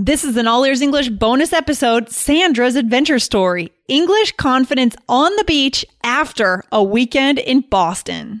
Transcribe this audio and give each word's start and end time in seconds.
This 0.00 0.22
is 0.22 0.36
an 0.36 0.46
All 0.46 0.62
Ears 0.62 0.80
English 0.80 1.08
bonus 1.08 1.52
episode 1.52 2.08
Sandra's 2.08 2.76
Adventure 2.76 3.18
Story 3.18 3.72
English 3.88 4.30
Confidence 4.36 4.94
on 5.08 5.34
the 5.34 5.42
Beach 5.42 5.84
after 6.04 6.62
a 6.70 6.84
weekend 6.84 7.40
in 7.40 7.62
Boston. 7.62 8.40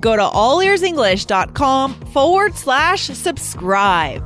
go 0.00 0.16
to 0.16 0.22
allearsenglish.com 0.22 1.94
forward 2.12 2.54
slash 2.54 3.06
subscribe. 3.06 4.24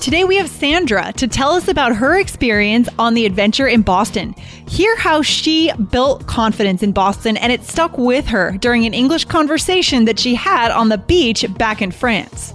Today 0.00 0.24
we 0.24 0.36
have 0.36 0.48
Sandra 0.48 1.12
to 1.14 1.28
tell 1.28 1.50
us 1.50 1.68
about 1.68 1.94
her 1.94 2.18
experience 2.18 2.88
on 2.98 3.12
the 3.12 3.26
adventure 3.26 3.68
in 3.68 3.82
Boston. 3.82 4.34
Hear 4.66 4.96
how 4.96 5.20
she 5.20 5.70
built 5.90 6.26
confidence 6.26 6.82
in 6.82 6.92
Boston 6.92 7.36
and 7.36 7.52
it 7.52 7.62
stuck 7.64 7.98
with 7.98 8.26
her 8.28 8.56
during 8.58 8.86
an 8.86 8.94
English 8.94 9.26
conversation 9.26 10.06
that 10.06 10.18
she 10.18 10.34
had 10.34 10.70
on 10.70 10.88
the 10.88 10.96
beach 10.96 11.44
back 11.58 11.82
in 11.82 11.90
France. 11.90 12.54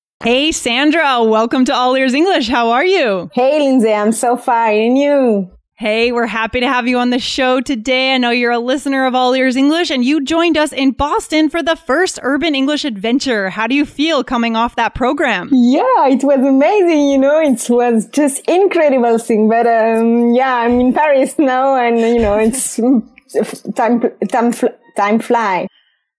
Hey, 0.23 0.51
Sandra, 0.51 1.23
welcome 1.23 1.65
to 1.65 1.73
All 1.73 1.97
Ears 1.97 2.13
English. 2.13 2.47
How 2.47 2.69
are 2.69 2.85
you? 2.85 3.31
Hey, 3.33 3.59
Lindsay, 3.59 3.91
I'm 3.91 4.11
so 4.11 4.37
fine. 4.37 4.79
And 4.79 4.97
you? 4.97 5.51
Hey, 5.73 6.11
we're 6.11 6.27
happy 6.27 6.59
to 6.59 6.67
have 6.67 6.87
you 6.87 6.99
on 6.99 7.09
the 7.09 7.17
show 7.17 7.59
today. 7.59 8.13
I 8.13 8.19
know 8.19 8.29
you're 8.29 8.51
a 8.51 8.59
listener 8.59 9.07
of 9.07 9.15
All 9.15 9.33
Ears 9.33 9.55
English 9.55 9.89
and 9.89 10.05
you 10.05 10.23
joined 10.23 10.59
us 10.59 10.73
in 10.73 10.91
Boston 10.91 11.49
for 11.49 11.63
the 11.63 11.75
first 11.75 12.19
urban 12.21 12.53
English 12.53 12.85
adventure. 12.85 13.49
How 13.49 13.65
do 13.65 13.73
you 13.73 13.83
feel 13.83 14.23
coming 14.23 14.55
off 14.55 14.75
that 14.75 14.93
program? 14.93 15.49
Yeah, 15.51 16.07
it 16.09 16.23
was 16.23 16.45
amazing. 16.45 17.09
You 17.09 17.17
know, 17.17 17.39
it 17.41 17.67
was 17.67 18.05
just 18.09 18.47
incredible 18.47 19.17
thing. 19.17 19.49
But, 19.49 19.65
um, 19.65 20.35
yeah, 20.35 20.53
I'm 20.53 20.79
in 20.79 20.93
Paris 20.93 21.39
now 21.39 21.75
and, 21.75 21.97
you 21.97 22.19
know, 22.19 22.37
it's 22.37 22.75
time, 23.75 24.01
time, 24.29 24.53
time 24.95 25.19
fly. 25.19 25.67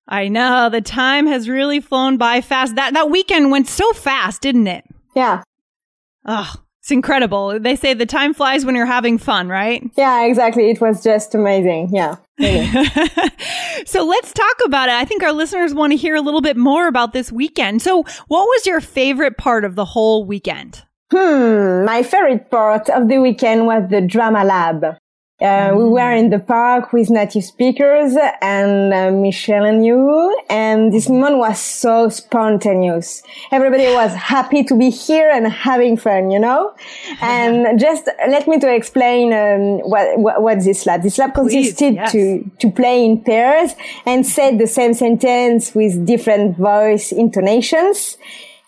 I 0.08 0.28
know 0.28 0.69
the 0.69 0.81
time 0.81 1.27
has 1.27 1.48
really 1.48 1.81
flown 1.81 2.17
by 2.17 2.41
fast. 2.41 2.75
That 2.75 2.95
that 2.95 3.11
weekend 3.11 3.50
went 3.50 3.69
so 3.69 3.92
fast, 3.92 4.42
didn't 4.42 4.67
it? 4.67 4.84
Yeah. 5.14 5.42
Oh, 6.25 6.55
it's 6.83 6.91
incredible. 6.91 7.61
They 7.61 7.77
say 7.77 7.95
the 7.95 8.06
time 8.06 8.34
flies 8.34 8.64
when 8.64 8.75
you're 8.75 8.86
having 8.86 9.17
fun, 9.17 9.48
right? 9.48 9.89
Yeah, 9.96 10.24
exactly. 10.24 10.68
It 10.68 10.80
was 10.80 11.02
just 11.02 11.33
amazing. 11.33 11.90
Yeah. 11.92 12.17
so 13.86 14.05
let's 14.05 14.33
talk 14.33 14.57
about 14.64 14.89
it. 14.89 14.95
I 14.96 15.05
think 15.05 15.23
our 15.23 15.33
listeners 15.33 15.74
want 15.74 15.92
to 15.92 15.96
hear 15.96 16.17
a 16.17 16.20
little 16.20 16.40
bit 16.40 16.57
more 16.57 16.89
about 16.89 17.13
this 17.13 17.30
weekend. 17.30 17.83
So, 17.83 18.02
what 18.27 18.46
was 18.46 18.67
your 18.67 18.80
favorite 18.80 19.36
part 19.36 19.64
of 19.64 19.77
the 19.77 19.84
whole 19.84 20.24
weekend? 20.24 20.83
Hmm, 21.13 21.84
my 21.84 22.02
favorite 22.02 22.51
part 22.51 22.89
of 22.89 23.08
the 23.08 23.19
weekend 23.19 23.67
was 23.67 23.89
the 23.89 24.01
drama 24.01 24.45
lab. 24.45 24.96
Uh, 25.42 25.75
we 25.75 25.85
were 25.85 26.13
in 26.13 26.30
the 26.30 26.39
park 26.39 26.92
with 26.92 27.11
native 27.11 27.42
speakers 27.42 28.14
and 28.41 28.95
uh, 28.95 29.11
Michelle 29.11 29.64
and 29.64 29.85
you, 29.85 30.41
and 30.48 30.92
this 30.92 31.08
moment 31.08 31.39
was 31.39 31.61
so 31.61 32.08
spontaneous. 32.08 33.25
Everybody 33.51 33.86
was 33.86 34.14
happy 34.14 34.63
to 34.63 34.77
be 34.79 34.91
here 34.91 35.31
and 35.31 35.48
having 35.48 35.97
fun, 35.97 36.31
you 36.31 36.39
know. 36.39 36.75
And 37.23 37.81
just 37.81 38.08
let 38.29 38.47
me 38.47 38.61
to 38.61 38.73
explain 38.73 39.33
um, 39.33 39.79
what, 39.91 40.19
what, 40.19 40.42
what 40.42 40.61
this 40.61 40.86
lab. 40.86 41.02
This 41.02 41.19
lab 41.19 41.35
consisted 41.35 41.95
yes. 41.95 42.13
to 42.13 42.51
to 42.61 42.70
play 42.70 43.05
in 43.05 43.23
pairs 43.23 43.75
and 44.07 44.25
say 44.27 44.57
the 44.57 44.67
same 44.67 44.95
sentence 44.95 45.75
with 45.75 46.07
different 46.07 46.57
voice 46.57 47.11
intonations. 47.11 48.17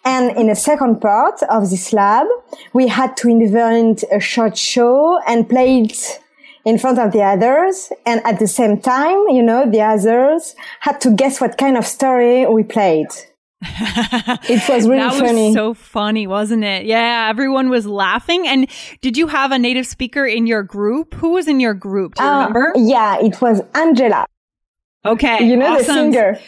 And 0.04 0.36
in 0.36 0.48
the 0.48 0.54
second 0.54 1.00
part 1.00 1.42
of 1.44 1.70
this 1.70 1.92
lab, 1.92 2.26
we 2.72 2.88
had 2.88 3.16
to 3.18 3.28
invent 3.28 4.04
a 4.12 4.20
short 4.20 4.56
show 4.56 5.18
and 5.26 5.48
play 5.48 5.80
it 5.80 6.20
in 6.64 6.78
front 6.78 6.98
of 6.98 7.12
the 7.12 7.22
others. 7.22 7.92
And 8.06 8.24
at 8.24 8.38
the 8.38 8.46
same 8.46 8.80
time, 8.80 9.28
you 9.28 9.42
know, 9.42 9.70
the 9.70 9.80
others 9.80 10.54
had 10.80 11.00
to 11.02 11.10
guess 11.10 11.40
what 11.40 11.58
kind 11.58 11.76
of 11.76 11.86
story 11.86 12.46
we 12.46 12.62
played. 12.62 13.08
it 13.62 14.68
was 14.68 14.86
really 14.86 15.00
that 15.00 15.14
funny. 15.14 15.46
Was 15.46 15.54
so 15.54 15.74
funny, 15.74 16.26
wasn't 16.26 16.64
it? 16.64 16.84
Yeah, 16.84 17.28
everyone 17.30 17.70
was 17.70 17.86
laughing. 17.86 18.46
And 18.46 18.68
did 19.00 19.16
you 19.16 19.26
have 19.28 19.52
a 19.52 19.58
native 19.58 19.86
speaker 19.86 20.26
in 20.26 20.46
your 20.46 20.62
group? 20.62 21.14
Who 21.14 21.30
was 21.30 21.48
in 21.48 21.60
your 21.60 21.74
group? 21.74 22.16
Do 22.16 22.22
you 22.22 22.28
uh, 22.28 22.38
remember? 22.38 22.72
Yeah, 22.76 23.18
it 23.20 23.40
was 23.40 23.62
Angela. 23.74 24.26
Okay. 25.04 25.44
You 25.44 25.56
know, 25.56 25.74
awesome. 25.74 25.86
the 25.86 26.12
singer. 26.12 26.40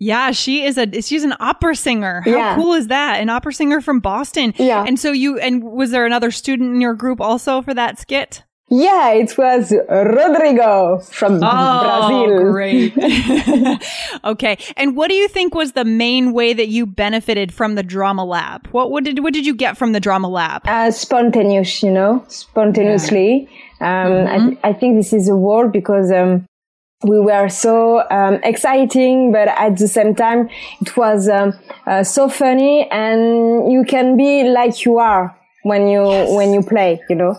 Yeah, 0.00 0.30
she 0.30 0.64
is 0.64 0.78
a 0.78 1.00
she's 1.00 1.24
an 1.24 1.34
opera 1.40 1.74
singer. 1.74 2.22
How 2.24 2.30
yeah. 2.30 2.54
cool 2.54 2.74
is 2.74 2.86
that? 2.86 3.20
An 3.20 3.28
opera 3.28 3.52
singer 3.52 3.80
from 3.80 3.98
Boston. 3.98 4.54
Yeah. 4.56 4.84
And 4.86 4.98
so 4.98 5.10
you 5.10 5.38
and 5.38 5.64
was 5.64 5.90
there 5.90 6.06
another 6.06 6.30
student 6.30 6.72
in 6.74 6.80
your 6.80 6.94
group 6.94 7.20
also 7.20 7.62
for 7.62 7.74
that 7.74 7.98
skit? 7.98 8.44
Yeah, 8.70 9.12
it 9.12 9.36
was 9.38 9.72
Rodrigo 9.88 10.98
from 10.98 11.40
oh, 11.42 12.26
Brazil. 12.26 12.52
great. 12.52 12.94
okay. 14.24 14.58
And 14.76 14.94
what 14.94 15.08
do 15.08 15.14
you 15.14 15.26
think 15.28 15.54
was 15.54 15.72
the 15.72 15.86
main 15.86 16.32
way 16.32 16.52
that 16.52 16.68
you 16.68 16.84
benefited 16.84 17.52
from 17.52 17.76
the 17.76 17.82
drama 17.82 18.24
lab? 18.24 18.66
What, 18.68 18.90
what 18.90 19.04
did 19.04 19.20
what 19.20 19.32
did 19.32 19.46
you 19.46 19.54
get 19.54 19.78
from 19.78 19.92
the 19.92 20.00
drama 20.00 20.28
lab? 20.28 20.62
Uh, 20.66 20.90
spontaneous, 20.90 21.82
you 21.82 21.90
know, 21.90 22.24
spontaneously. 22.28 23.48
Yeah. 23.80 24.04
Um, 24.04 24.12
mm-hmm. 24.12 24.66
I, 24.66 24.70
I, 24.70 24.72
think 24.74 24.96
this 24.96 25.12
is 25.12 25.28
a 25.28 25.36
word 25.36 25.72
because 25.72 26.10
um, 26.10 26.44
we 27.04 27.20
were 27.20 27.48
so 27.48 28.04
um, 28.10 28.40
exciting, 28.42 29.32
but 29.32 29.48
at 29.48 29.78
the 29.78 29.86
same 29.88 30.14
time, 30.14 30.50
it 30.80 30.96
was 30.96 31.28
um, 31.28 31.54
uh, 31.86 32.02
so 32.02 32.28
funny, 32.28 32.88
and 32.90 33.70
you 33.72 33.84
can 33.84 34.16
be 34.16 34.44
like 34.48 34.84
you 34.84 34.98
are 34.98 35.34
when 35.62 35.86
you 35.86 36.04
yes. 36.10 36.30
when 36.34 36.52
you 36.52 36.62
play, 36.62 37.00
you 37.08 37.16
know. 37.16 37.38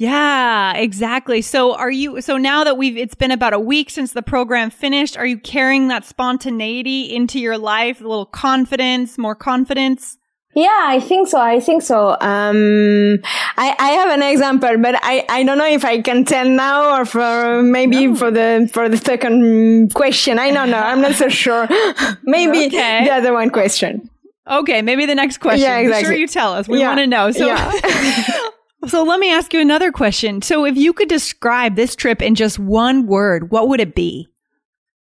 Yeah, 0.00 0.72
exactly. 0.76 1.42
So 1.42 1.74
are 1.74 1.90
you, 1.90 2.22
so 2.22 2.38
now 2.38 2.64
that 2.64 2.78
we've, 2.78 2.96
it's 2.96 3.14
been 3.14 3.30
about 3.30 3.52
a 3.52 3.58
week 3.58 3.90
since 3.90 4.14
the 4.14 4.22
program 4.22 4.70
finished, 4.70 5.14
are 5.18 5.26
you 5.26 5.36
carrying 5.36 5.88
that 5.88 6.06
spontaneity 6.06 7.14
into 7.14 7.38
your 7.38 7.58
life? 7.58 8.00
A 8.00 8.04
little 8.04 8.24
confidence, 8.24 9.18
more 9.18 9.34
confidence? 9.34 10.16
Yeah, 10.54 10.84
I 10.86 11.00
think 11.00 11.28
so. 11.28 11.38
I 11.38 11.60
think 11.60 11.82
so. 11.82 12.16
Um, 12.22 13.18
I, 13.58 13.76
I 13.78 13.90
have 13.90 14.08
an 14.08 14.22
example, 14.22 14.74
but 14.78 14.94
I, 15.02 15.26
I 15.28 15.42
don't 15.42 15.58
know 15.58 15.68
if 15.68 15.84
I 15.84 16.00
can 16.00 16.24
tell 16.24 16.48
now 16.48 16.98
or 16.98 17.04
for 17.04 17.62
maybe 17.62 18.06
no. 18.06 18.16
for 18.16 18.30
the, 18.30 18.70
for 18.72 18.88
the 18.88 18.96
second 18.96 19.92
question. 19.92 20.38
I 20.38 20.50
don't 20.50 20.70
know. 20.70 20.80
I'm 20.80 21.02
not 21.02 21.16
so 21.16 21.28
sure. 21.28 21.68
maybe 22.22 22.68
okay. 22.68 23.04
the 23.04 23.10
other 23.10 23.34
one 23.34 23.50
question. 23.50 24.08
Okay. 24.48 24.80
Maybe 24.80 25.04
the 25.04 25.14
next 25.14 25.38
question. 25.38 25.60
Yeah, 25.60 25.76
exactly. 25.76 26.04
Be 26.04 26.14
sure 26.14 26.20
you 26.20 26.26
tell 26.26 26.54
us. 26.54 26.68
We 26.68 26.78
yeah. 26.78 26.86
want 26.88 27.00
to 27.00 27.06
know. 27.06 27.30
So 27.32 27.46
yeah. 27.46 28.40
So 28.86 29.02
let 29.02 29.20
me 29.20 29.30
ask 29.30 29.52
you 29.52 29.60
another 29.60 29.92
question. 29.92 30.42
So 30.42 30.64
if 30.64 30.76
you 30.76 30.92
could 30.92 31.08
describe 31.08 31.76
this 31.76 31.94
trip 31.94 32.22
in 32.22 32.34
just 32.34 32.58
one 32.58 33.06
word, 33.06 33.50
what 33.50 33.68
would 33.68 33.80
it 33.80 33.94
be? 33.94 34.28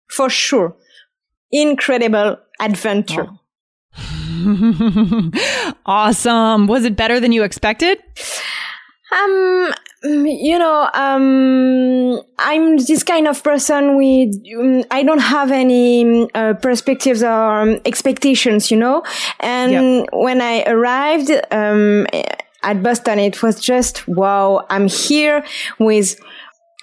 For 0.10 0.30
sure. 0.30 0.76
Incredible 1.52 2.38
adventure. 2.60 3.28
Oh. 3.28 3.40
awesome. 5.86 6.68
Was 6.68 6.86
it 6.86 6.96
better 6.96 7.20
than 7.20 7.32
you 7.32 7.44
expected? 7.44 8.00
Um, 9.12 9.74
you 10.04 10.60
know, 10.60 10.90
um, 10.94 12.22
I'm 12.40 12.78
this 12.78 13.04
kind 13.04 13.28
of 13.28 13.44
person 13.44 13.98
with, 13.98 14.36
um, 14.58 14.84
I 14.92 15.04
don't 15.04 15.20
have 15.20 15.52
any 15.52 16.30
uh, 16.34 16.54
perspectives 16.56 17.24
or 17.24 17.62
um, 17.62 17.80
expectations, 17.86 18.72
you 18.72 18.78
know? 18.78 19.04
And 19.40 19.72
yep. 19.72 20.10
when 20.14 20.42
I 20.42 20.64
arrived, 20.64 21.32
um, 21.52 22.08
at 22.66 22.84
Boston, 22.84 23.20
it 23.20 23.42
was 23.42 23.60
just, 23.60 24.08
wow, 24.08 24.66
I'm 24.70 24.88
here 24.88 25.44
with 25.80 26.20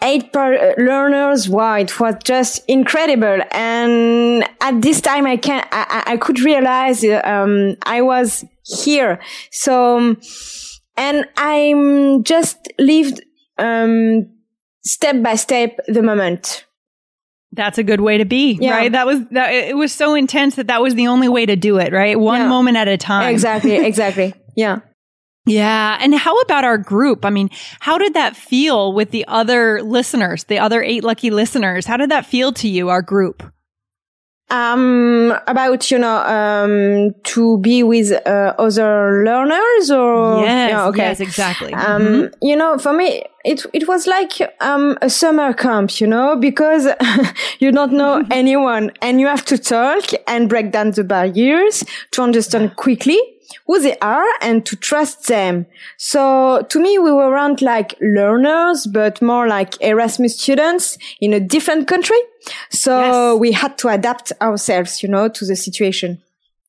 eight 0.02 0.32
per- 0.32 0.74
learners. 0.78 1.48
Wow, 1.48 1.74
it 1.76 1.98
was 2.00 2.14
just 2.24 2.62
incredible. 2.68 3.40
And 3.52 4.44
at 4.60 4.80
this 4.82 5.00
time, 5.00 5.26
I 5.26 5.36
can 5.36 5.66
I, 5.72 6.02
I 6.06 6.16
could 6.16 6.40
realize 6.40 7.04
um, 7.24 7.76
I 7.84 8.00
was 8.02 8.44
here. 8.64 9.20
So, 9.50 10.16
and 10.96 11.24
I'm 11.36 12.24
just 12.24 12.56
lived 12.78 13.20
um, 13.58 14.28
step 14.84 15.22
by 15.22 15.34
step 15.36 15.78
the 15.88 16.02
moment. 16.02 16.64
That's 17.54 17.76
a 17.76 17.82
good 17.82 18.00
way 18.00 18.16
to 18.16 18.24
be, 18.24 18.56
Yeah. 18.60 18.70
right? 18.70 18.90
That 18.92 19.06
was 19.06 19.20
that. 19.32 19.52
It 19.52 19.76
was 19.76 19.92
so 19.92 20.14
intense 20.14 20.56
that 20.56 20.68
that 20.68 20.80
was 20.80 20.94
the 20.94 21.08
only 21.08 21.28
way 21.28 21.44
to 21.44 21.54
do 21.54 21.76
it, 21.78 21.92
right? 21.92 22.18
One 22.18 22.40
Yeah. 22.40 22.48
moment 22.48 22.78
at 22.78 22.88
a 22.88 22.96
time. 22.96 23.28
Exactly, 23.30 23.76
exactly. 23.76 24.32
Yeah. 24.56 24.78
Yeah. 25.44 25.98
And 26.00 26.14
how 26.14 26.38
about 26.40 26.64
our 26.64 26.78
group? 26.78 27.24
I 27.24 27.30
mean, 27.30 27.50
how 27.80 27.98
did 27.98 28.14
that 28.14 28.36
feel 28.36 28.92
with 28.92 29.10
the 29.10 29.24
other 29.26 29.82
listeners, 29.82 30.44
the 30.44 30.58
other 30.58 30.82
eight 30.82 31.02
lucky 31.02 31.30
listeners? 31.30 31.84
How 31.86 31.96
did 31.96 32.10
that 32.10 32.26
feel 32.26 32.52
to 32.52 32.68
you, 32.68 32.88
our 32.90 33.02
group? 33.02 33.42
Um, 34.50 35.32
about, 35.46 35.90
you 35.90 35.98
know, 35.98 36.16
um, 36.18 37.14
to 37.24 37.56
be 37.58 37.82
with, 37.82 38.12
uh, 38.26 38.54
other 38.58 39.24
learners 39.24 39.90
or? 39.90 40.44
yes. 40.44 40.70
Yeah, 40.70 40.86
okay. 40.88 40.98
Yes, 41.04 41.20
exactly. 41.20 41.72
Um, 41.72 42.02
Mhm. 42.02 42.34
you 42.42 42.54
know, 42.56 42.76
for 42.76 42.92
me, 42.92 43.22
it, 43.46 43.64
it 43.72 43.88
was 43.88 44.06
like, 44.06 44.32
um, 44.60 44.98
a 45.00 45.08
summer 45.08 45.54
camp, 45.54 45.98
you 46.02 46.06
know, 46.06 46.36
because 46.36 46.86
you 47.60 47.72
don't 47.72 47.92
know 47.94 48.22
anyone 48.30 48.92
and 49.00 49.20
you 49.20 49.26
have 49.26 49.44
to 49.46 49.56
talk 49.56 50.04
and 50.26 50.50
break 50.50 50.70
down 50.70 50.90
the 50.90 51.02
barriers 51.04 51.82
to 52.10 52.20
understand 52.22 52.76
quickly 52.76 53.18
who 53.66 53.80
they 53.80 53.96
are 53.98 54.26
and 54.40 54.64
to 54.66 54.76
trust 54.76 55.28
them. 55.28 55.66
So 55.96 56.64
to 56.68 56.80
me, 56.80 56.98
we 56.98 57.12
weren't 57.12 57.62
like 57.62 57.94
learners, 58.00 58.86
but 58.86 59.20
more 59.22 59.48
like 59.48 59.80
Erasmus 59.80 60.38
students 60.38 60.98
in 61.20 61.32
a 61.32 61.40
different 61.40 61.88
country. 61.88 62.18
So 62.70 63.32
Yes. 63.34 63.40
we 63.40 63.52
had 63.52 63.78
to 63.78 63.88
adapt 63.88 64.32
ourselves, 64.40 65.02
you 65.02 65.08
know, 65.08 65.28
to 65.28 65.44
the 65.44 65.56
situation. 65.56 66.20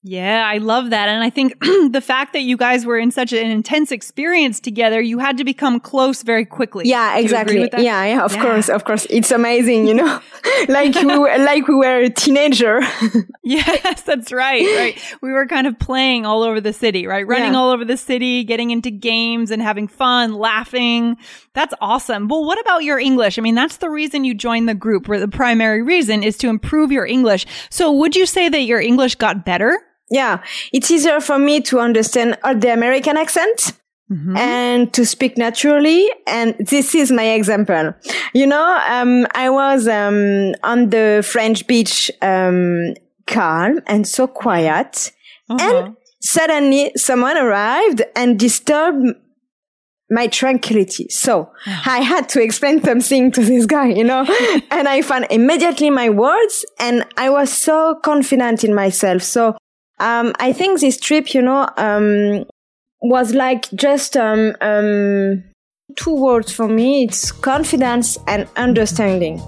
Yeah, 0.05 0.43
I 0.45 0.57
love 0.57 0.89
that. 0.89 1.07
And 1.07 1.23
I 1.23 1.29
think 1.29 1.57
the 1.91 2.01
fact 2.03 2.33
that 2.33 2.41
you 2.41 2.57
guys 2.57 2.85
were 2.85 2.97
in 2.97 3.09
such 3.09 3.31
an 3.31 3.49
intense 3.49 3.89
experience 3.89 4.59
together, 4.59 4.99
you 4.99 5.17
had 5.19 5.37
to 5.37 5.45
become 5.45 5.79
close 5.79 6.23
very 6.23 6.43
quickly. 6.45 6.89
Yeah, 6.89 7.15
Do 7.15 7.21
you 7.21 7.35
agree 7.37 7.61
exactly. 7.63 7.85
Yeah, 7.85 8.03
yeah, 8.05 8.25
of 8.25 8.33
Yeah. 8.35 8.41
course, 8.41 8.67
of 8.69 8.83
course. 8.83 9.07
It's 9.09 9.31
amazing, 9.31 9.87
you 9.87 9.93
know, 9.93 10.19
like 10.67 10.93
we 10.95 11.17
were, 11.17 11.37
like 11.37 11.67
we 11.69 11.75
were 11.75 11.99
a 12.01 12.09
teenager. 12.09 12.81
Yes, 13.45 14.01
that's 14.03 14.31
right. 14.31 14.65
Right. 14.77 15.17
We 15.21 15.31
were 15.31 15.45
kind 15.47 15.67
of 15.67 15.77
playing 15.77 16.25
all 16.25 16.43
over 16.43 16.61
the 16.61 16.71
city, 16.73 17.05
right? 17.07 17.27
Running 17.27 17.53
Yeah. 17.53 17.59
all 17.59 17.71
over 17.71 17.83
the 17.85 17.97
city, 17.97 18.43
getting 18.45 18.71
into 18.71 18.89
games 18.89 19.51
and 19.51 19.61
having 19.61 19.87
fun, 19.87 20.33
laughing. 20.33 21.17
That's 21.53 21.73
awesome. 21.81 22.29
Well, 22.29 22.45
what 22.45 22.59
about 22.61 22.83
your 22.83 22.99
English? 22.99 23.37
I 23.37 23.41
mean, 23.41 23.55
that's 23.55 23.77
the 23.77 23.89
reason 23.89 24.23
you 24.23 24.33
joined 24.33 24.67
the 24.69 24.73
group, 24.73 25.07
where 25.07 25.19
the 25.19 25.27
primary 25.27 25.81
reason 25.81 26.23
is 26.23 26.37
to 26.37 26.47
improve 26.47 26.91
your 26.91 27.05
English. 27.05 27.45
So 27.69 27.91
would 27.91 28.15
you 28.15 28.25
say 28.25 28.47
that 28.49 28.61
your 28.61 28.79
English 28.79 29.15
got 29.15 29.45
better? 29.45 29.77
Yeah, 30.13 30.43
it's 30.71 30.91
easier 30.91 31.19
for 31.19 31.39
me 31.39 31.59
to 31.61 31.79
understand 31.79 32.37
all 32.43 32.55
the 32.55 32.71
American 32.71 33.17
accent. 33.17 33.73
And 34.37 34.93
to 34.93 35.07
speak 35.07 35.39
naturally. 35.39 36.07
And 36.27 36.53
this 36.59 36.93
is 36.93 37.11
my 37.11 37.23
example. 37.31 37.95
You 38.35 38.45
know, 38.45 38.79
um, 38.87 39.25
I 39.33 39.49
was, 39.49 39.87
um, 39.87 40.53
on 40.61 40.89
the 40.91 41.25
French 41.27 41.65
beach, 41.65 42.11
um, 42.21 42.93
calm 43.25 43.79
and 43.87 44.07
so 44.07 44.27
quiet. 44.27 45.11
And 45.49 45.95
suddenly 46.21 46.91
someone 46.95 47.37
arrived 47.37 48.03
and 48.15 48.37
disturbed 48.37 49.15
my 50.09 50.27
tranquility. 50.27 51.07
So 51.09 51.49
I 51.65 52.01
had 52.01 52.29
to 52.29 52.41
explain 52.41 52.83
something 52.83 53.31
to 53.31 53.43
this 53.43 53.65
guy, 53.65 53.87
you 53.87 54.03
know, 54.03 54.25
and 54.71 54.87
I 54.87 55.01
found 55.01 55.27
immediately 55.31 55.89
my 55.89 56.09
words 56.09 56.65
and 56.79 57.05
I 57.17 57.29
was 57.29 57.51
so 57.51 57.99
confident 58.03 58.63
in 58.63 58.75
myself. 58.75 59.23
So, 59.23 59.57
um, 59.99 60.33
I 60.39 60.53
think 60.53 60.79
this 60.79 60.99
trip, 60.99 61.33
you 61.33 61.41
know, 61.41 61.69
um, 61.77 62.45
was 63.01 63.33
like 63.33 63.69
just, 63.71 64.17
um, 64.17 64.55
um, 64.61 65.43
two 65.95 66.15
words 66.15 66.51
for 66.51 66.67
me. 66.67 67.05
It's 67.05 67.31
confidence 67.31 68.17
and 68.27 68.47
understanding. 68.55 69.41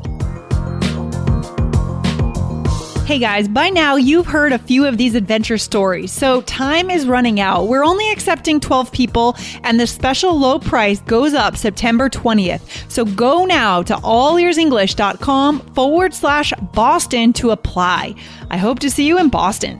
Hey 3.05 3.19
guys, 3.19 3.47
by 3.47 3.69
now 3.69 3.97
you've 3.97 4.25
heard 4.25 4.51
a 4.51 4.57
few 4.57 4.87
of 4.87 4.97
these 4.97 5.13
adventure 5.13 5.59
stories, 5.59 6.11
so 6.11 6.41
time 6.41 6.89
is 6.89 7.05
running 7.05 7.39
out. 7.39 7.67
We're 7.67 7.83
only 7.83 8.11
accepting 8.11 8.59
12 8.59 8.91
people, 8.91 9.37
and 9.63 9.79
the 9.79 9.85
special 9.85 10.35
low 10.35 10.57
price 10.57 11.01
goes 11.01 11.35
up 11.35 11.55
September 11.55 12.09
20th. 12.09 12.91
So 12.91 13.05
go 13.05 13.45
now 13.45 13.83
to 13.83 13.93
allearsenglish.com 13.93 15.59
forward 15.75 16.15
slash 16.15 16.51
Boston 16.73 17.31
to 17.33 17.51
apply. 17.51 18.15
I 18.49 18.57
hope 18.57 18.79
to 18.79 18.89
see 18.89 19.05
you 19.05 19.19
in 19.19 19.29
Boston. 19.29 19.79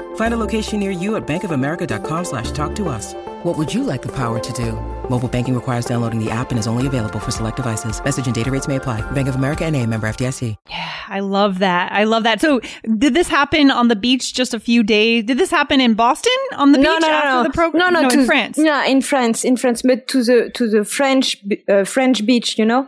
Find 0.15 0.33
a 0.33 0.37
location 0.37 0.79
near 0.79 0.91
you 0.91 1.15
at 1.17 1.27
bankofamerica.com 1.27 2.25
slash 2.25 2.51
talk 2.51 2.73
to 2.75 2.87
us. 2.87 3.13
What 3.43 3.57
would 3.57 3.73
you 3.73 3.83
like 3.83 4.01
the 4.01 4.11
power 4.11 4.39
to 4.39 4.53
do? 4.53 4.73
Mobile 5.09 5.27
banking 5.27 5.55
requires 5.55 5.85
downloading 5.85 6.23
the 6.23 6.31
app 6.31 6.51
and 6.51 6.59
is 6.59 6.67
only 6.67 6.87
available 6.87 7.19
for 7.19 7.31
select 7.31 7.57
devices. 7.57 8.01
Message 8.03 8.27
and 8.27 8.35
data 8.35 8.49
rates 8.49 8.67
may 8.67 8.77
apply. 8.77 9.01
Bank 9.11 9.27
of 9.27 9.35
America 9.35 9.65
and 9.65 9.75
a 9.75 9.85
member 9.85 10.07
FDIC. 10.07 10.55
Yeah, 10.69 10.91
I 11.09 11.19
love 11.19 11.59
that. 11.59 11.91
I 11.91 12.05
love 12.05 12.23
that. 12.23 12.39
So, 12.39 12.61
did 12.97 13.13
this 13.13 13.27
happen 13.27 13.71
on 13.71 13.89
the 13.89 13.95
beach 13.95 14.33
just 14.33 14.53
a 14.53 14.59
few 14.59 14.83
days? 14.83 15.25
Did 15.25 15.37
this 15.37 15.51
happen 15.51 15.81
in 15.81 15.95
Boston 15.95 16.31
on 16.55 16.71
the 16.71 16.77
no, 16.77 16.95
beach 16.95 17.01
no, 17.01 17.07
no, 17.07 17.13
after 17.13 17.29
no. 17.29 17.43
the 17.43 17.49
program? 17.49 17.93
No, 17.93 18.01
no, 18.01 18.07
in 18.07 18.19
to, 18.19 18.25
France. 18.25 18.57
Yeah, 18.57 18.85
in 18.85 19.01
France, 19.01 19.43
in 19.43 19.57
France, 19.57 19.81
but 19.81 20.07
to 20.09 20.23
the 20.23 20.49
to 20.51 20.69
the 20.69 20.85
French 20.85 21.43
uh, 21.67 21.83
French 21.83 22.25
beach, 22.25 22.57
you 22.57 22.65
know. 22.65 22.87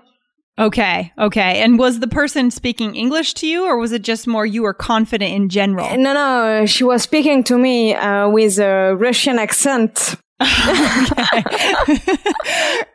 Okay, 0.59 1.11
okay. 1.17 1.61
And 1.61 1.79
was 1.79 1.99
the 1.99 2.07
person 2.07 2.51
speaking 2.51 2.95
English 2.95 3.33
to 3.35 3.47
you, 3.47 3.65
or 3.65 3.77
was 3.77 3.91
it 3.91 4.03
just 4.03 4.27
more 4.27 4.45
you 4.45 4.61
were 4.61 4.73
confident 4.73 5.33
in 5.33 5.49
general? 5.49 5.97
No, 5.97 6.13
no, 6.13 6.65
she 6.67 6.83
was 6.83 7.01
speaking 7.01 7.43
to 7.45 7.57
me 7.57 7.95
uh, 7.95 8.29
with 8.29 8.59
a 8.59 8.95
Russian 8.95 9.39
accent. 9.39 10.15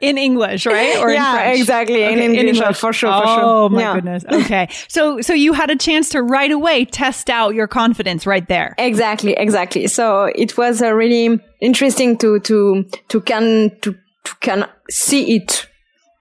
in 0.00 0.18
English, 0.18 0.66
right? 0.66 0.96
Or 0.98 1.10
Yeah, 1.10 1.32
in 1.32 1.38
French? 1.44 1.58
exactly. 1.60 2.02
In 2.04 2.18
English, 2.18 2.60
uh, 2.60 2.72
for 2.72 2.92
sure, 2.92 3.12
for 3.12 3.26
sure. 3.26 3.42
Oh 3.42 3.68
my 3.68 3.80
Yeah. 3.80 3.94
goodness. 3.94 4.24
Okay. 4.30 4.68
So 4.88 5.20
so 5.20 5.32
you 5.32 5.52
had 5.52 5.70
a 5.70 5.76
chance 5.76 6.10
to 6.10 6.22
right 6.22 6.50
away 6.50 6.84
test 6.84 7.30
out 7.30 7.54
your 7.54 7.66
confidence 7.66 8.26
right 8.26 8.46
there. 8.48 8.74
Exactly, 8.78 9.32
exactly. 9.32 9.86
So 9.86 10.24
it 10.34 10.56
was 10.58 10.82
uh, 10.82 10.92
really 10.92 11.40
interesting 11.60 12.18
to 12.18 12.38
to 12.40 12.84
to 13.08 13.20
can 13.22 13.70
to 13.82 13.92
to 14.24 14.34
can 14.40 14.66
see 14.90 15.36
it 15.36 15.67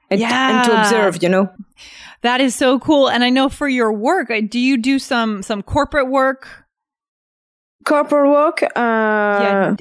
and, 0.10 0.22
and 0.22 0.66
to 0.66 0.80
observe. 0.80 1.22
You 1.22 1.30
know. 1.30 1.50
That 2.22 2.42
is 2.42 2.56
so 2.56 2.80
cool. 2.80 3.10
And 3.10 3.24
I 3.24 3.30
know 3.30 3.48
for 3.50 3.68
your 3.68 3.94
work, 3.94 4.32
do 4.50 4.60
you 4.60 4.78
do 4.78 5.00
some 5.00 5.44
some 5.44 5.62
corporate 5.62 6.10
work? 6.10 6.48
Corporate 7.86 8.30
work. 8.30 8.64
Uh, 8.64 8.68
yeah. 8.76 9.76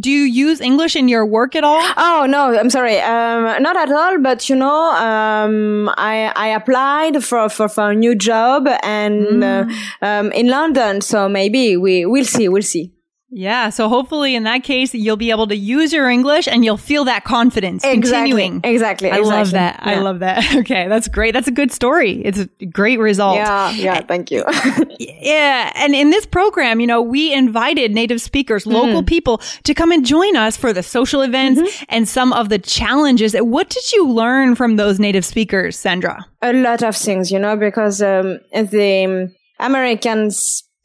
Do 0.00 0.10
you 0.10 0.22
use 0.22 0.60
English 0.60 0.96
in 0.96 1.06
your 1.06 1.26
work 1.26 1.54
at 1.54 1.62
all? 1.62 1.82
Oh 1.96 2.26
no, 2.28 2.58
I'm 2.58 2.70
sorry. 2.70 2.98
Um, 2.98 3.62
not 3.62 3.76
at 3.76 3.92
all. 3.92 4.18
But 4.20 4.48
you 4.48 4.56
know, 4.56 4.90
um, 4.96 5.88
I 5.96 6.32
I 6.34 6.48
applied 6.48 7.22
for 7.22 7.48
for, 7.48 7.68
for 7.68 7.90
a 7.90 7.94
new 7.94 8.14
job 8.14 8.66
and 8.82 9.44
uh, 9.44 9.66
um, 10.02 10.32
in 10.32 10.48
London. 10.48 11.02
So 11.02 11.28
maybe 11.28 11.76
we 11.76 12.06
we'll 12.06 12.24
see. 12.24 12.48
We'll 12.48 12.62
see. 12.62 12.92
Yeah. 13.28 13.70
So 13.70 13.88
hopefully 13.88 14.34
in 14.36 14.44
that 14.44 14.62
case, 14.62 14.94
you'll 14.94 15.16
be 15.16 15.30
able 15.30 15.48
to 15.48 15.56
use 15.56 15.92
your 15.92 16.08
English 16.08 16.46
and 16.46 16.64
you'll 16.64 16.76
feel 16.76 17.04
that 17.06 17.24
confidence 17.24 17.82
continuing. 17.82 18.60
Exactly. 18.62 19.10
I 19.10 19.18
love 19.18 19.48
exactly. 19.48 19.84
that. 19.92 19.98
I 19.98 20.00
love 20.00 20.20
that. 20.20 20.44
Okay. 20.56 20.86
That's 20.88 21.08
great. 21.08 21.32
That's 21.32 21.48
a 21.48 21.52
good 21.52 21.72
story. 21.72 22.22
It's 22.24 22.38
a 22.38 22.46
great 22.66 22.98
result. 22.98 23.36
Yeah. 23.36 23.70
Yeah. 23.72 24.00
Thank 24.00 24.30
you. 24.30 24.44
Yeah. 24.98 25.72
And 25.74 25.94
in 25.94 26.10
this 26.10 26.24
program, 26.24 26.80
you 26.80 26.86
know, 26.86 27.02
we 27.02 27.32
invited 27.32 27.92
native 27.92 28.20
speakers, 28.20 28.64
local 28.66 29.00
Mm-hmm. 29.00 29.06
people 29.06 29.38
to 29.64 29.74
come 29.74 29.90
and 29.92 30.06
join 30.06 30.36
us 30.36 30.56
for 30.56 30.72
the 30.72 30.82
social 30.82 31.20
events 31.20 31.60
and 31.88 32.08
some 32.08 32.32
of 32.32 32.48
the 32.48 32.58
challenges. 32.58 33.34
What 33.34 33.68
did 33.68 33.92
you 33.92 34.08
learn 34.08 34.54
from 34.54 34.76
those 34.76 34.98
native 34.98 35.24
speakers, 35.24 35.76
Sandra? 35.78 36.24
a 36.42 36.52
lot 36.52 36.82
of 36.82 36.96
things, 36.96 37.30
you 37.32 37.38
know, 37.38 37.56
because 37.56 38.00
um, 38.00 38.38
the 38.52 39.04
um, 39.04 39.34
American 39.58 40.30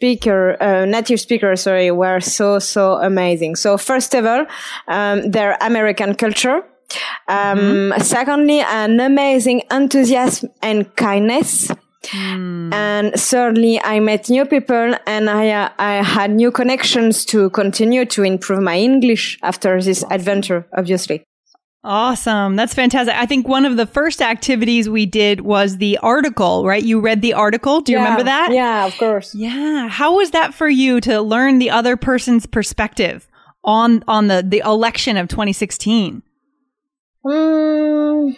speaker, 0.01 0.57
uh, 0.59 0.83
native 0.85 1.19
speakers, 1.19 1.61
sorry, 1.61 1.91
were 1.91 2.19
so 2.19 2.57
so 2.57 2.93
amazing. 2.93 3.55
So 3.55 3.77
first 3.77 4.15
of 4.15 4.25
all, 4.25 4.45
um, 4.87 5.29
their 5.29 5.57
American 5.61 6.15
culture. 6.15 6.63
Um, 7.27 7.93
Secondly, 7.99 8.61
an 8.61 8.99
amazing 8.99 9.61
enthusiasm 9.71 10.49
and 10.61 10.93
kindness. 10.95 11.71
Mm. 12.07 12.73
And 12.73 13.13
thirdly, 13.13 13.79
I 13.79 13.99
met 13.99 14.29
new 14.29 14.45
people 14.45 14.95
and 15.05 15.29
I, 15.29 15.49
uh, 15.51 15.69
I 15.77 16.03
had 16.03 16.31
new 16.31 16.51
connections 16.51 17.23
to 17.25 17.49
continue 17.51 18.05
to 18.05 18.23
improve 18.23 18.61
my 18.61 18.77
English 18.77 19.37
after 19.43 19.81
this 19.81 20.03
adventure, 20.09 20.65
obviously. 20.75 21.23
Awesome. 21.83 22.55
That's 22.55 22.75
fantastic. 22.75 23.15
I 23.15 23.25
think 23.25 23.47
one 23.47 23.65
of 23.65 23.75
the 23.75 23.87
first 23.87 24.21
activities 24.21 24.87
we 24.87 25.07
did 25.07 25.41
was 25.41 25.77
the 25.77 25.97
article, 25.97 26.65
right? 26.65 26.83
You 26.83 26.99
read 26.99 27.23
the 27.23 27.33
article. 27.33 27.81
Do 27.81 27.91
you 27.91 27.97
yeah, 27.97 28.03
remember 28.03 28.23
that? 28.25 28.51
Yeah, 28.51 28.85
of 28.85 28.95
course. 28.97 29.33
Yeah. 29.33 29.87
How 29.87 30.17
was 30.17 30.31
that 30.31 30.53
for 30.53 30.69
you 30.69 31.01
to 31.01 31.21
learn 31.21 31.57
the 31.57 31.71
other 31.71 31.97
person's 31.97 32.45
perspective 32.45 33.27
on, 33.63 34.03
on 34.07 34.27
the, 34.27 34.43
the 34.47 34.61
election 34.63 35.17
of 35.17 35.27
2016? 35.27 36.21
Mm, 37.25 38.35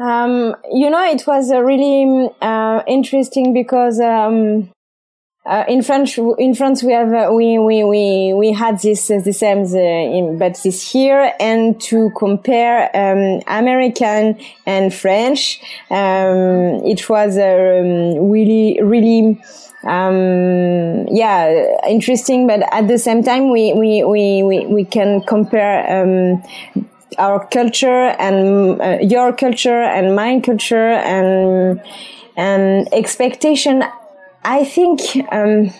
um, 0.00 0.56
you 0.72 0.90
know, 0.90 1.04
it 1.04 1.26
was 1.26 1.50
uh, 1.50 1.60
really 1.60 2.30
uh, 2.40 2.82
interesting 2.86 3.52
because 3.52 4.00
um, 4.00 4.70
uh, 5.46 5.64
in 5.68 5.82
French, 5.82 6.18
in 6.18 6.54
France, 6.54 6.82
we 6.82 6.92
have 6.92 7.12
uh, 7.12 7.32
we 7.32 7.58
we 7.58 7.82
we 7.82 8.34
we 8.34 8.52
had 8.52 8.78
this 8.80 9.10
uh, 9.10 9.20
the 9.24 9.32
same 9.32 9.60
uh, 9.74 9.78
in, 9.78 10.36
but 10.38 10.60
this 10.62 10.94
year, 10.94 11.32
and 11.40 11.80
to 11.80 12.10
compare 12.18 12.94
um, 12.94 13.40
American 13.46 14.38
and 14.66 14.92
French, 14.92 15.58
um, 15.90 16.84
it 16.84 17.08
was 17.08 17.38
um, 17.38 18.30
really 18.30 18.78
really 18.82 19.42
um, 19.84 21.08
yeah 21.08 21.74
interesting. 21.88 22.46
But 22.46 22.60
at 22.70 22.86
the 22.88 22.98
same 22.98 23.22
time, 23.22 23.50
we 23.50 23.72
we 23.72 24.04
we 24.04 24.42
we, 24.42 24.66
we 24.66 24.84
can 24.84 25.22
compare. 25.22 26.02
Um, 26.02 26.42
our 27.18 27.44
culture 27.48 28.14
and 28.20 28.80
uh, 28.80 28.98
your 29.02 29.32
culture 29.32 29.82
and 29.82 30.14
my 30.14 30.38
culture 30.40 30.92
and 30.92 31.80
and 32.36 32.88
expectation 32.94 33.82
I 34.44 34.64
think 34.64 35.00
um, 35.32 35.70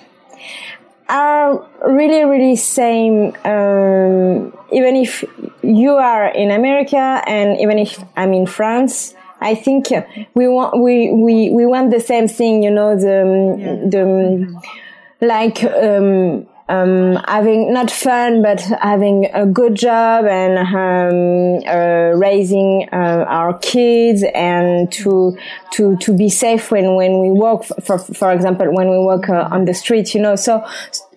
are 1.09 1.67
really, 1.87 2.25
really 2.25 2.57
same. 2.57 3.35
Um, 3.45 4.57
even 4.73 4.97
if 4.97 5.25
you 5.63 5.93
are 5.93 6.27
in 6.27 6.51
America 6.51 7.23
and 7.27 7.59
even 7.61 7.79
if 7.79 8.03
I'm 8.17 8.33
in 8.33 8.47
France, 8.47 9.15
I 9.41 9.55
think 9.55 9.87
we 10.35 10.49
want 10.49 10.81
we 10.81 11.11
we 11.13 11.51
we 11.51 11.67
want 11.67 11.91
the 11.91 12.01
same 12.01 12.29
thing. 12.29 12.63
You 12.63 12.71
know 12.71 12.95
the 12.95 13.57
yeah. 13.59 13.89
the 13.89 14.63
like 15.21 15.65
um, 15.65 16.47
um, 16.71 17.17
having 17.27 17.73
not 17.73 17.91
fun, 17.91 18.43
but 18.43 18.61
having 18.81 19.29
a 19.35 19.45
good 19.45 19.75
job 19.75 20.25
and 20.25 20.57
um, 20.59 21.69
uh, 21.69 22.17
raising 22.17 22.89
uh, 22.93 23.25
our 23.29 23.59
kids 23.59 24.25
and 24.35 24.91
to 24.93 25.37
to 25.73 25.97
to 25.97 26.17
be 26.17 26.29
safe 26.29 26.71
when 26.71 26.95
when 26.95 27.19
we 27.21 27.31
walk, 27.31 27.65
for 27.83 27.99
for 27.99 28.33
example, 28.33 28.73
when 28.73 28.89
we 28.89 28.99
walk 28.99 29.29
uh, 29.29 29.49
on 29.51 29.65
the 29.65 29.75
street, 29.75 30.15
you 30.15 30.21
know. 30.21 30.37
So 30.37 30.65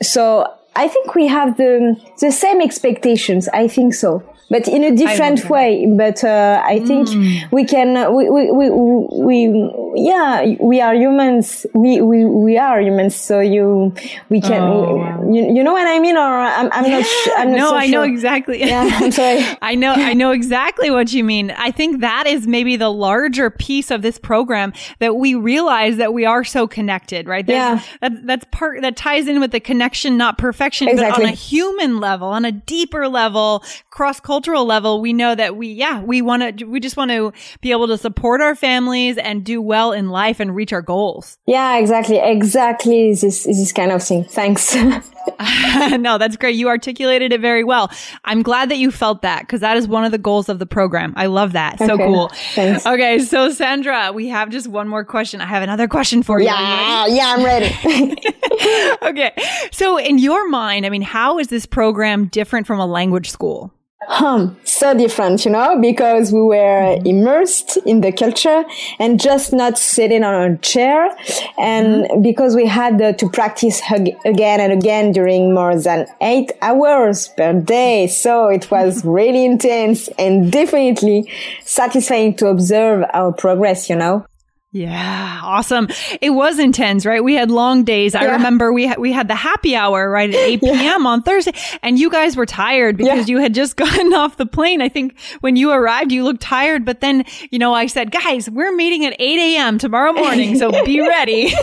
so 0.02 0.52
I 0.76 0.88
think 0.88 1.14
we 1.14 1.28
have 1.28 1.58
the 1.58 1.96
the 2.20 2.32
same 2.32 2.60
expectations. 2.60 3.48
I 3.50 3.68
think 3.68 3.94
so 3.94 4.24
but 4.54 4.68
in 4.68 4.84
a 4.84 4.96
different 4.96 5.50
way. 5.50 5.88
But 5.98 6.24
uh, 6.24 6.62
I 6.64 6.80
think 6.80 7.10
mm. 7.10 7.52
we 7.52 7.66
can, 7.66 8.14
we, 8.16 8.30
we, 8.30 8.52
we, 8.52 8.70
we, 8.70 9.48
yeah, 9.96 10.56
we 10.60 10.80
are 10.82 10.94
humans. 10.94 11.66
We, 11.74 12.02
we, 12.02 12.26
we 12.26 12.58
are 12.58 12.80
humans. 12.80 13.16
So 13.16 13.40
you, 13.40 13.94
we 14.30 14.40
can, 14.42 14.62
oh. 14.62 15.32
you, 15.32 15.54
you 15.54 15.64
know 15.64 15.74
what 15.74 15.88
I 15.88 16.00
mean? 16.00 16.16
Or 16.16 16.22
I'm, 16.22 16.70
I'm 16.72 16.86
yeah. 16.86 17.00
not, 17.00 17.40
I'm 17.40 17.52
not 17.52 17.58
no, 17.58 17.70
so 17.70 17.76
I 17.76 17.86
sure. 17.86 17.92
know 17.92 18.04
exactly. 18.04 18.60
Yeah, 18.60 18.90
I'm 18.92 19.12
sorry. 19.12 19.44
I 19.62 19.76
know, 19.76 19.94
I 19.94 20.14
know 20.14 20.32
exactly 20.32 20.92
what 20.92 21.12
you 21.14 21.24
mean. 21.24 21.52
I 21.52 21.72
think 21.72 22.02
that 22.02 22.28
is 22.28 22.48
maybe 22.48 22.76
the 22.76 22.90
larger 22.90 23.50
piece 23.50 23.92
of 23.92 24.02
this 24.02 24.18
program 24.18 24.74
that 25.00 25.16
we 25.16 25.36
realize 25.36 25.98
that 25.98 26.14
we 26.14 26.26
are 26.26 26.44
so 26.44 26.68
connected, 26.68 27.28
right? 27.28 27.46
There's, 27.46 27.58
yeah. 27.58 27.84
That, 28.02 28.28
that's 28.28 28.46
part, 28.52 28.82
that 28.82 28.96
ties 28.96 29.28
in 29.28 29.40
with 29.40 29.52
the 29.52 29.60
connection, 29.60 30.18
not 30.18 30.38
perfection, 30.38 30.88
exactly. 30.88 31.24
but 31.24 31.28
on 31.28 31.34
a 31.34 31.36
human 31.36 32.00
level, 32.00 32.28
on 32.28 32.46
a 32.46 32.52
deeper 32.52 33.08
level, 33.08 33.64
cross 33.90 34.20
cultural 34.20 34.44
cultural 34.44 34.66
level, 34.66 35.00
we 35.02 35.14
know 35.14 35.36
that 35.36 35.56
we, 35.56 35.68
yeah, 35.68 36.02
we 36.02 36.22
want 36.22 36.60
to, 36.60 36.66
we 36.66 36.80
just 36.80 36.98
want 36.98 37.12
to 37.12 37.32
be 37.62 37.72
able 37.72 37.88
to 37.88 37.98
support 37.98 38.42
our 38.42 38.56
families 38.56 39.18
and 39.18 39.44
do 39.44 39.62
well 39.62 39.83
in 39.92 40.10
life 40.10 40.40
and 40.40 40.56
reach 40.56 40.74
our 40.74 40.82
goals. 40.82 41.38
Yeah, 41.54 41.78
exactly. 41.78 42.18
Exactly. 42.18 43.14
This, 43.14 43.44
this 43.44 43.72
kind 43.74 43.92
of 43.92 44.02
thing. 44.02 44.24
Thanks. 44.24 44.76
no, 46.00 46.18
that's 46.18 46.36
great. 46.36 46.56
You 46.56 46.68
articulated 46.68 47.32
it 47.32 47.42
very 47.42 47.64
well. 47.64 47.92
I'm 48.26 48.42
glad 48.42 48.70
that 48.70 48.78
you 48.78 48.90
felt 48.90 49.22
that 49.22 49.42
because 49.42 49.62
that 49.62 49.78
is 49.78 49.88
one 49.88 50.04
of 50.04 50.12
the 50.12 50.18
goals 50.18 50.50
of 50.50 50.58
the 50.58 50.66
program. 50.66 51.14
I 51.16 51.28
love 51.28 51.52
that. 51.52 51.78
So 51.78 51.94
okay. 51.94 52.06
cool. 52.06 52.30
Thanks. 52.56 52.86
Okay. 52.86 53.20
So 53.20 53.52
Sandra, 53.52 54.12
we 54.14 54.30
have 54.30 54.50
just 54.50 54.68
one 54.68 54.88
more 54.88 55.04
question. 55.04 55.42
I 55.42 55.46
have 55.46 55.64
another 55.64 55.88
question 55.88 56.24
for 56.24 56.40
you. 56.40 56.46
Yeah. 56.46 57.06
Yeah, 57.08 57.36
I'm 57.38 57.44
ready. 57.44 57.76
okay. 59.04 59.32
So 59.72 59.98
in 59.98 60.18
your 60.18 60.50
mind, 60.50 60.86
I 60.86 60.90
mean, 60.90 61.04
how 61.04 61.40
is 61.40 61.48
this 61.48 61.66
program 61.66 62.28
different 62.28 62.66
from 62.66 62.80
a 62.80 62.88
language 62.88 63.30
school? 63.30 63.72
Um, 64.08 64.58
so 64.64 64.94
different, 64.94 65.46
you 65.46 65.52
know, 65.52 65.80
because 65.80 66.32
we 66.32 66.42
were 66.42 67.00
immersed 67.06 67.78
in 67.86 68.02
the 68.02 68.12
culture 68.12 68.64
and 69.00 69.20
just 69.20 69.54
not 69.54 69.78
sitting 69.78 70.24
on 70.24 70.52
a 70.52 70.58
chair. 70.58 71.16
And 71.58 72.06
mm-hmm. 72.06 72.22
because 72.22 72.56
we 72.56 72.66
had 72.66 73.02
uh, 73.02 73.14
to 73.14 73.30
practice 73.30 73.82
again 73.92 74.60
and 74.60 74.74
again 74.74 75.12
during 75.12 75.54
more 75.54 75.76
than 75.80 76.08
eight 76.22 76.52
hours 76.62 77.30
per 77.30 77.54
day. 77.54 78.08
So 78.08 78.48
it 78.48 78.70
was 78.70 79.04
really 79.20 79.46
intense 79.46 80.10
and 80.20 80.52
definitely 80.52 81.30
satisfying 81.64 82.36
to 82.36 82.48
observe 82.48 83.06
our 83.14 83.32
progress, 83.32 83.90
you 83.90 83.96
know. 83.96 84.26
Yeah, 84.76 85.40
awesome. 85.44 85.88
It 86.20 86.32
was 86.32 86.58
intense, 86.58 87.06
right? 87.06 87.24
We 87.24 87.36
had 87.36 87.52
long 87.52 87.84
days. 87.84 88.16
I 88.16 88.26
remember 88.26 88.74
we 88.74 88.88
had, 88.88 88.98
we 88.98 89.12
had 89.12 89.28
the 89.28 89.36
happy 89.36 89.76
hour 89.76 90.10
right 90.10 90.28
at 90.28 90.36
8 90.36 90.62
p.m. 90.62 90.76
Yeah. 90.84 90.98
on 91.08 91.22
Thursday 91.22 91.54
and 91.84 92.00
you 92.00 92.10
guys 92.10 92.36
were 92.36 92.48
tired 92.48 92.98
because 92.98 93.30
yeah. 93.30 93.36
you 93.36 93.38
had 93.38 93.54
just 93.54 93.76
gotten 93.78 94.14
off 94.16 94.38
the 94.38 94.48
plane. 94.48 94.82
I 94.82 94.90
think 94.90 95.16
when 95.42 95.56
you 95.56 95.70
arrived, 95.70 96.12
you 96.12 96.24
looked 96.24 96.42
tired, 96.42 96.86
but 96.86 97.02
then, 97.02 97.24
you 97.52 97.60
know, 97.60 97.72
I 97.72 97.86
said, 97.86 98.10
guys, 98.10 98.50
we're 98.50 98.76
meeting 98.76 99.06
at 99.06 99.16
8 99.20 99.58
a.m. 99.58 99.78
tomorrow 99.78 100.12
morning. 100.24 100.58
So 100.58 100.72
be 100.84 101.02
ready. 101.02 101.54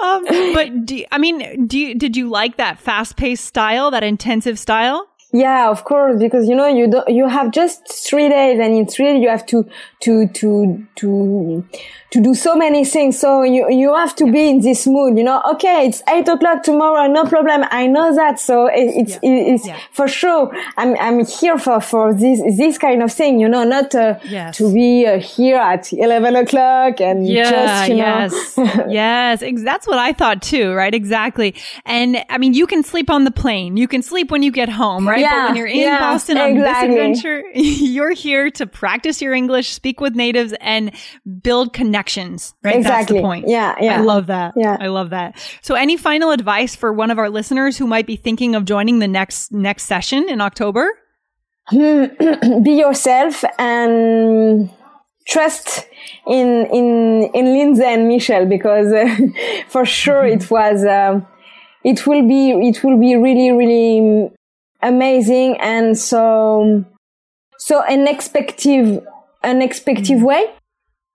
um, 0.00 0.24
but 0.54 0.86
do, 0.86 1.04
I 1.12 1.18
mean, 1.18 1.66
do 1.66 1.78
you, 1.78 1.94
did 1.94 2.16
you 2.16 2.30
like 2.30 2.56
that 2.56 2.80
fast 2.80 3.18
paced 3.18 3.44
style, 3.44 3.90
that 3.90 4.02
intensive 4.02 4.58
style? 4.58 5.06
Yeah, 5.36 5.68
of 5.70 5.84
course, 5.84 6.18
because 6.18 6.48
you 6.48 6.54
know 6.54 6.66
you 6.66 6.88
don't 6.88 7.08
you 7.08 7.28
have 7.28 7.50
just 7.50 7.86
three 8.08 8.28
days, 8.28 8.58
and 8.58 8.74
in 8.74 8.86
three 8.86 9.18
you 9.18 9.28
have 9.28 9.44
to 9.46 9.68
to 10.00 10.28
to 10.28 10.86
to 10.96 11.64
to 12.10 12.22
do 12.22 12.34
so 12.34 12.56
many 12.56 12.84
things. 12.84 13.18
So 13.18 13.42
you 13.42 13.70
you 13.70 13.94
have 13.94 14.14
to 14.16 14.30
be 14.32 14.48
in 14.48 14.60
this 14.60 14.86
mood. 14.86 15.18
You 15.18 15.24
know, 15.24 15.42
okay, 15.52 15.86
it's 15.88 16.02
eight 16.08 16.26
o'clock 16.28 16.62
tomorrow, 16.62 17.06
no 17.06 17.24
problem. 17.24 17.64
I 17.70 17.86
know 17.86 18.14
that. 18.14 18.40
So 18.40 18.66
it, 18.66 18.88
it's 19.00 19.12
yeah. 19.22 19.52
it's 19.52 19.66
yeah. 19.66 19.78
for 19.92 20.08
sure. 20.08 20.56
I'm 20.78 20.96
I'm 20.98 21.26
here 21.26 21.58
for 21.58 21.80
for 21.80 22.14
this 22.14 22.40
this 22.56 22.78
kind 22.78 23.02
of 23.02 23.12
thing. 23.12 23.38
You 23.38 23.48
know, 23.48 23.64
not 23.64 23.94
uh, 23.94 24.18
yes. 24.24 24.56
to 24.56 24.72
be 24.72 25.06
uh, 25.06 25.18
here 25.18 25.58
at 25.58 25.92
eleven 25.92 26.34
o'clock 26.36 27.00
and 27.00 27.28
yeah, 27.28 27.50
just 27.50 27.90
you 27.90 27.96
yes, 27.96 28.56
know. 28.56 28.86
yes, 28.88 29.42
that's 29.64 29.86
what 29.86 29.98
I 29.98 30.14
thought 30.14 30.40
too. 30.40 30.72
Right, 30.72 30.94
exactly. 30.94 31.54
And 31.84 32.24
I 32.30 32.38
mean, 32.38 32.54
you 32.54 32.66
can 32.66 32.82
sleep 32.82 33.10
on 33.10 33.24
the 33.24 33.30
plane. 33.30 33.76
You 33.76 33.88
can 33.88 34.00
sleep 34.00 34.30
when 34.30 34.42
you 34.42 34.50
get 34.50 34.70
home. 34.70 35.06
Right, 35.06 35.20
yeah, 35.26 35.34
but 35.34 35.48
when 35.48 35.56
you're 35.56 35.66
in 35.66 35.98
Boston 35.98 36.38
on 36.38 36.50
exactly. 36.50 36.94
this 36.94 36.96
adventure, 36.96 37.44
you're 37.54 38.12
here 38.12 38.50
to 38.52 38.66
practice 38.66 39.20
your 39.20 39.34
English, 39.34 39.72
speak 39.72 40.00
with 40.00 40.14
natives, 40.14 40.54
and 40.60 40.92
build 41.42 41.72
connections. 41.72 42.54
Right, 42.62 42.76
exactly. 42.76 42.90
that's 42.90 43.12
the 43.12 43.20
point. 43.20 43.48
Yeah, 43.48 43.74
yeah. 43.80 43.98
I 43.98 44.00
love 44.02 44.26
that. 44.26 44.54
Yeah, 44.56 44.76
I 44.80 44.88
love 44.88 45.10
that. 45.10 45.38
So, 45.62 45.74
any 45.74 45.96
final 45.96 46.30
advice 46.30 46.74
for 46.74 46.92
one 46.92 47.10
of 47.10 47.18
our 47.18 47.30
listeners 47.30 47.76
who 47.76 47.86
might 47.86 48.06
be 48.06 48.16
thinking 48.16 48.54
of 48.54 48.64
joining 48.64 48.98
the 48.98 49.08
next 49.08 49.52
next 49.52 49.84
session 49.84 50.28
in 50.28 50.40
October? 50.40 50.88
be 51.70 52.72
yourself 52.78 53.44
and 53.58 54.70
trust 55.26 55.86
in 56.26 56.66
in 56.72 57.30
in 57.34 57.44
Lindsay 57.46 57.84
and 57.84 58.08
Michelle 58.08 58.46
because 58.46 58.92
uh, 58.92 59.16
for 59.68 59.84
sure 59.84 60.22
mm-hmm. 60.22 60.42
it 60.42 60.50
was 60.50 60.84
um, 60.84 61.26
it 61.84 62.06
will 62.06 62.26
be 62.26 62.50
it 62.50 62.82
will 62.84 62.98
be 62.98 63.16
really 63.16 63.50
really 63.50 64.30
amazing 64.86 65.56
and 65.60 65.98
so 65.98 66.84
so 67.58 67.84
unexpected 67.86 69.04
unexpected 69.42 70.16
mm-hmm. 70.16 70.24
way 70.24 70.54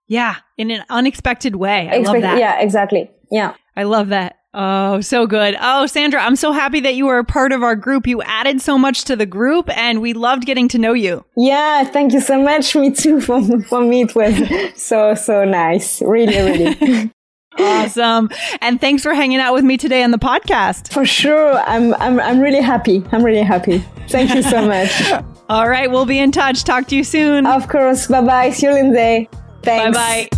yeah 0.08 0.36
in 0.58 0.72
an 0.72 0.84
unexpected 0.90 1.56
way 1.56 1.90
i 1.90 1.96
Expect- 1.96 2.06
love 2.06 2.22
that 2.22 2.38
yeah 2.38 2.60
exactly 2.60 3.10
yeah 3.32 3.56
i 3.75 3.84
love 3.84 4.10
that 4.10 4.38
Oh, 4.54 5.00
so 5.00 5.28
good. 5.28 5.56
Oh, 5.62 5.86
Sandra, 5.86 6.22
I'm 6.22 6.36
so 6.36 6.51
happy 6.51 6.82
that 6.82 6.96
you 6.96 7.06
were 7.06 7.20
a 7.20 7.24
part 7.24 7.54
of 7.54 7.63
our 7.63 7.75
group. 7.75 8.06
You 8.06 8.22
added 8.24 8.62
so 8.62 8.78
much 8.78 9.06
to 9.06 9.16
the 9.16 9.25
group 9.25 9.70
and 9.78 10.01
we 10.01 10.12
loved 10.12 10.46
getting 10.46 10.68
to 10.70 10.78
know 10.78 10.92
you. 10.92 11.24
Yeah, 11.38 11.86
thank 11.86 12.12
you 12.12 12.20
so 12.20 12.42
much. 12.42 12.75
Me 12.82 12.92
too. 12.92 13.22
For, 13.22 13.42
for 13.62 13.82
me, 13.82 14.01
it 14.01 14.13
was 14.13 14.36
so, 14.75 15.16
so 15.16 15.46
nice. 15.46 16.01
Really, 16.01 16.36
really. 16.36 17.12
Awesome. 17.60 18.29
And 18.62 18.79
thanks 18.79 19.03
for 19.03 19.13
hanging 19.13 19.39
out 19.39 19.53
with 19.53 19.63
me 19.63 19.77
today 19.77 20.03
on 20.03 20.12
the 20.12 20.17
podcast. 20.20 20.91
For 20.91 21.05
sure. 21.05 21.60
I'm 21.60 21.93
I'm 21.96 22.20
I'm 22.20 22.39
really 22.39 22.62
happy. 22.62 23.03
I'm 23.12 23.24
really 23.24 23.43
happy. 23.43 23.84
Thank 24.10 24.34
you 24.34 24.41
so 24.43 24.65
much. 24.67 24.91
All 25.50 25.67
right, 25.67 25.91
we'll 25.91 26.05
be 26.05 26.20
in 26.20 26.31
touch. 26.31 26.63
Talk 26.63 26.88
to 26.88 26.96
you 26.96 27.03
soon. 27.03 27.46
Of 27.46 27.67
course. 27.67 28.08
Bye-bye. 28.08 28.51
See 28.51 28.67
you 28.67 28.74
Lindsay. 28.74 29.29
Thanks. 29.63 29.98
Bye 29.98 30.29
bye 30.31 30.38